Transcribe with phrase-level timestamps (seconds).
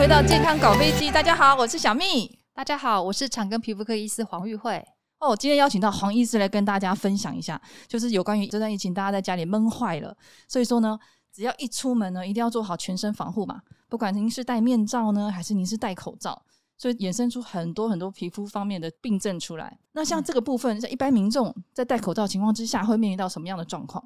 [0.00, 2.38] 回到健康搞飞机，大家好，我是小蜜。
[2.54, 4.82] 大家好，我是长庚皮肤科医师黄玉慧。
[5.18, 10.16] 哦，今天邀请到黄医师来跟大家分享一下，就是有关于这段疫情，大家在家里闷坏了，
[10.48, 10.98] 所以说呢，
[11.30, 13.60] 只要一出门呢，一定要做好全身防护嘛。
[13.90, 16.40] 不管您是戴面罩呢，还是您是戴口罩，
[16.78, 19.78] 所以衍生出很多很多皮肤方面的病症出来。
[19.92, 24.02] 那像这个部分，像一般民众在戴口罩情况之下，会面临到什么样的状况？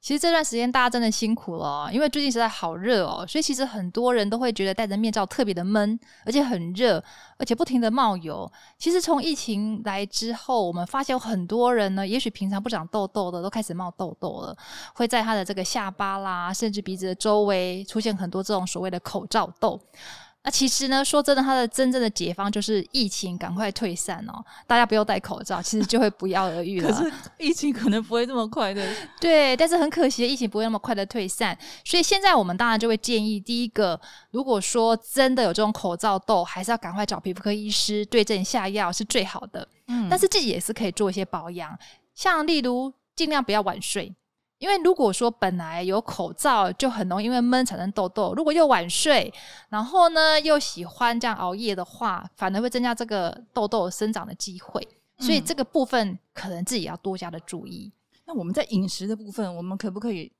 [0.00, 7.02] 其实这段时间大家真的辛苦了，因为最近实在好热哦，所以其实很多人都会觉得戴着面罩特别的闷，而且很热，
[7.36, 8.50] 而且不停的冒油。
[8.78, 14.56] 其实从疫情来之后，我们发现有很多人呢，也许平常不长痘痘的，都开始冒痘痘了，
[14.94, 19.78] 会在他的这个下巴啦，甚至鼻子的周围出现很多这种所谓的口罩痘。
[20.42, 26.90] 那其实呢，说真的，它的真正的解方就是疫情赶快退散哦，大家不用戴口罩，其实就会不药而愈 了。
[26.90, 28.82] 可是疫情可能不会这么快的，
[29.20, 31.56] 对，但是很可惜，疫情不会那么快的退散。
[31.84, 39.68] 所以现在我们当然就会建议，第一个，如果说真的有这种口罩痘，还是要赶快找皮肤科医师对症下药是最好的。
[39.88, 41.78] 嗯，但是自己也是可以做一些保养，
[42.14, 44.14] 像例如尽量不要晚睡。
[44.60, 49.32] 因为如果说本来有口罩就很容易因为闷产生痘痘，如果又晚睡，
[49.70, 54.86] 然后呢又喜欢这样熬夜的话，反而会增加这个痘痘生长的机会。
[55.18, 57.90] 所以这个部分可能自己要多加的注意。
[58.12, 60.30] 嗯，那我们在饮食的部分，我们可不可以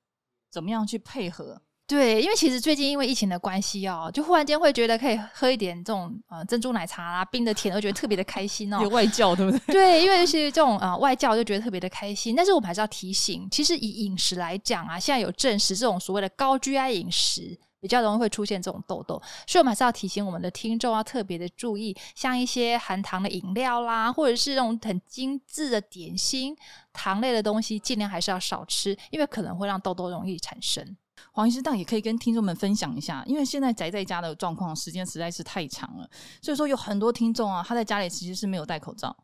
[0.50, 1.60] 怎么样去配合？
[1.90, 8.78] 对，因为其实最近因为疫情的关系哦，就忽然间会觉得可以喝一点这种呃珍珠奶茶啊，冰的甜的，觉得特别的开心哦。
[8.80, 9.60] 有外教对不对？
[9.74, 12.36] 对，因为是这种呃外教就觉得特别的开心。
[12.36, 26.56] 但是我们还是要提醒，其实以饮食来讲啊，现在有证实这种所谓的高 GI 饮食比较容易会出现这种痘痘，所以我们还是要提醒我们的听众要特别的注意，像一些含糖的饮料啦，或者是那种很精致的点心，
[26.92, 30.96] 糖类的东西尽量还是要少吃，因为可能会让痘痘容易产生。
[31.32, 36.08] 黄医师，但也可以跟听众们分享一下，因为现在宅在家的状况时间实在是太长了，
[36.42, 39.16] 所以说有很多听众啊，他在家里其实是没有戴口罩，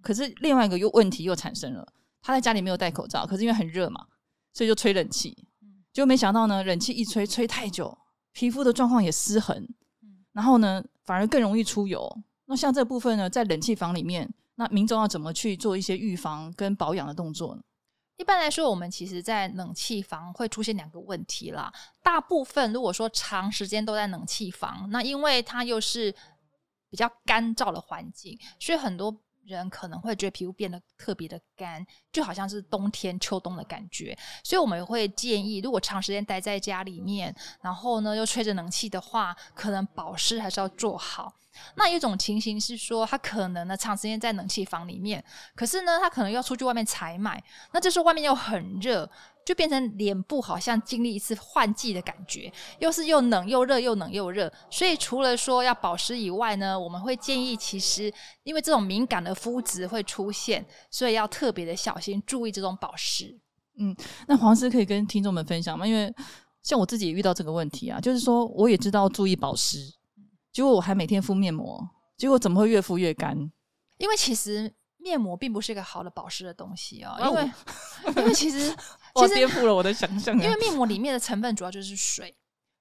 [0.00, 1.86] 可是另外一个又问题又产生了，
[2.22, 4.06] 他在家里没有戴口罩，可是因为很热嘛，
[4.52, 5.36] 所以就吹冷气，
[5.92, 7.96] 结果没想到呢，冷气一吹吹太久，
[8.32, 9.68] 皮肤的状况也失衡，
[10.32, 12.08] 然后呢反而更容易出油。
[12.46, 17.62] 那像这部分呢，在冷气房里面，那民众要怎么去做一些预防跟保养的动作呢？
[18.18, 21.72] 一般来说，我们其实，在冷气房会出现两个问题啦。
[22.02, 26.12] 大部分如果说长时间都在冷气房，那因为它又是
[26.90, 29.16] 比较干燥的环境，所以很多
[29.48, 34.16] 人可能会觉得皮肤变得特别的干，就好像是冬天秋冬的感觉。
[34.44, 41.34] 所以我们会建议，如果长时间待在家里面，然后呢又吹着冷气的话，可能保湿还是要做好。
[41.74, 45.24] 那一种情形是说，他可能呢长时间在冷气房里面，
[45.56, 47.42] 可是呢他可能要出去外面采买，
[47.72, 49.10] 那这时候外面又很热，
[49.48, 54.52] 就变成脸部好像经历一次换季的感觉，又是又冷又热，又冷又热。
[54.68, 63.40] 所以除了说要保湿以外呢，我们会建议，其实因为这种敏感的肤质会出现，所以要特别的小心，注意这种保湿。
[63.78, 65.86] 嗯，那黄师可以跟听众们分享吗？
[65.86, 66.14] 因为
[66.62, 69.78] 像我自己也遇到这个问题啊，就是说我也知道注意保湿。
[70.52, 71.82] 结果我还每天敷面膜，
[72.18, 73.34] 结果怎么会越敷越干？
[73.96, 77.50] 因为其实面膜并不是一个好的保湿的东西哦，因为
[78.18, 78.76] 因为其实
[79.22, 80.34] 我颠覆了我的想象。
[80.40, 82.34] 因为面膜里面的成分主要就是水，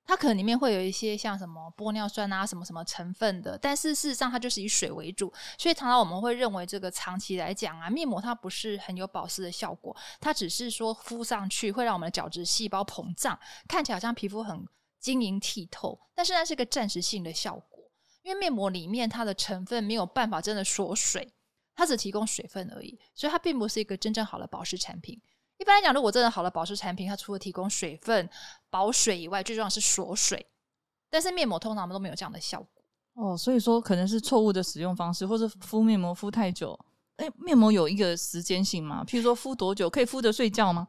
[0.05, 14.65] 它可能里面会有一些像什么玻尿酸啊什么什么成分的，但是事实上它就是以水为主，所以常常我们会认为这个长期来讲啊，面膜它不是很有保湿的效果，它只是说敷上去会让我们的角质细胞膨胀，看起来好像皮肤很。
[14.99, 17.83] 晶莹剔透，但是它是个暂时性的效果，
[18.23, 21.31] 因为面膜里面它的成分没有办法真的锁水，
[21.75, 25.21] 它只提供水分而已，所以它并不是一个真正好的保湿产品。
[25.57, 28.29] 一般来讲，如果真的好的保湿产品，它除了提供水分、
[28.69, 30.45] 保水以外，最重要是锁水。
[31.09, 36.77] 但是面膜通常都没有这样的效果哦，所以说可能是错误的使用方式，或者敷面膜敷太久。
[37.15, 39.03] 诶，面膜有一个时间性吗？
[39.07, 40.87] 譬如说敷多久可以敷着睡觉吗？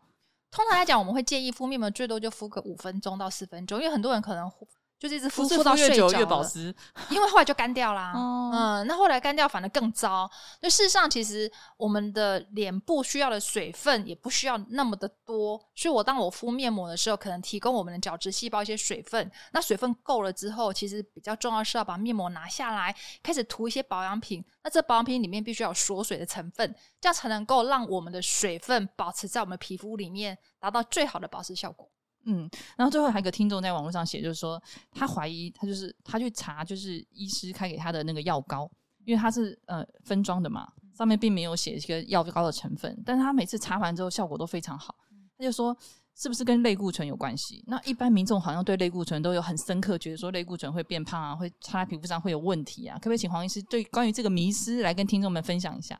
[0.50, 4.50] 通常来讲，我们会建议敷面膜最多就敷个五分钟到十分钟，因为很多人可能
[4.98, 6.74] 就是一直敷敷到睡着了，越保湿，
[7.10, 8.12] 因为后来就干掉啦。
[8.14, 10.28] 哦、嗯，那后来干掉反而更糟。
[10.60, 19.30] 那事实上，其实我们的脸部需要的水分也不需要那么的多，所以我当我敷面膜的时候，可能提供我们的角质细胞一些水分。
[19.52, 24.44] 那水分够了之后，其实比较重要是要把面膜拿下来，开始涂一些保养品。
[24.64, 31.88] 那这保养品里面必须要有锁水的成分，这样才能够让我们的水分保持在我们皮肤里面，达到最好的保湿效果。
[32.24, 38.70] 嗯，然后最后还有一个听众在网络上写，就是说他怀疑他就是他去查，就是医师开给他的那个药膏，
[39.04, 44.94] 因为他是呃分装的嘛，上面并没有写一个药膏的成分，但是他每次查完之后效果都非常好，
[45.38, 45.76] 他就说
[46.14, 47.64] 是不是跟类固醇有关系？
[47.66, 52.96] 那一般民众好像对类固醇都有很深刻，觉得说类固醇会变胖啊，会擦在皮肤上会有问题啊。
[52.98, 55.98] 可不可以请黄医师对关于这个迷思来跟听众们分享一下？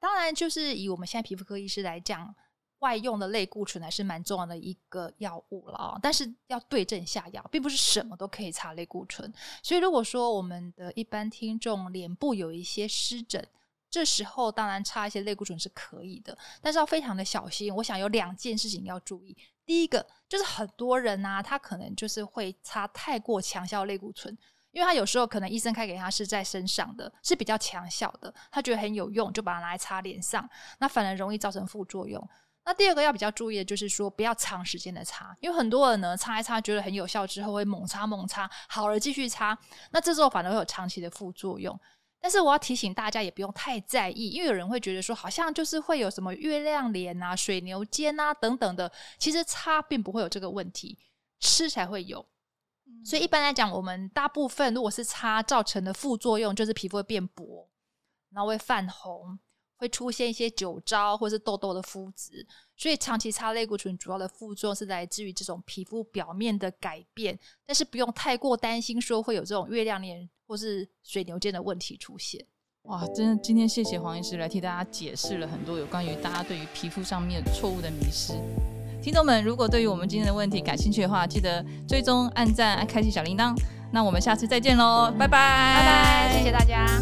[0.00, 2.34] 当然，就是以我们现在皮肤科医师来讲，
[2.80, 5.98] 外用的类固醇还是蛮重要的一个药物了啊。
[6.02, 9.32] 但是要对症下药，并不是什么都可以擦类固醇。
[9.62, 13.46] 所以如果说我们的一般听众脸部有一些湿疹，
[13.90, 17.74] 这时候当然擦一些类固醇是可以的，但是要非常的小心。
[17.74, 19.36] 我想有两件事情要注意。
[19.64, 24.36] 第一个就是很多人啊，他可能就是会擦太过强效类固醇，
[24.72, 30.48] 因为他有时候可能医生开给他是在身上的，是比较强效的，他觉得很有用，就把它拿来擦脸上，
[30.78, 32.28] 那反而容易造成副作用。
[32.68, 39.58] 那第二个要比较注意的就是说，不要长时间的擦，因为很多人呢擦一擦觉得很有效之后会猛擦猛擦，好了继续擦，
[39.90, 41.80] 那这时候反而会有长期的副作用。
[42.20, 50.98] 但是我要提醒大家，也不用太在意，因为有人会觉得说，好像就是会有什么月亮脸啊、水牛肩啊等等的，其实擦并不会有这个问题，
[51.40, 52.22] 吃才会有。
[53.02, 57.66] 所以一般来讲，我们大部分如果是擦造成的副作用，就是皮肤会变薄，
[58.30, 59.38] 然后会泛红。
[59.78, 62.46] 会出现一些酒糟或是痘痘的肤质，
[62.76, 72.44] 所以长期擦类固醇主要的副作用是来自于这种皮肤表面的改变，但是不用太过担心说会有这种月亮脸或是水牛肩的问题出现。
[72.82, 78.32] 哇，真的，今天谢谢黄医师来替大家解释了很多有关于大家对于皮肤上面错误的迷失。
[79.00, 83.54] 听众们，如果对于我们今天的问题感兴趣的话，记得追踪、按赞、按开启小铃铛。
[83.92, 86.98] 那我们下次再见喽，拜拜，拜拜，谢谢大家。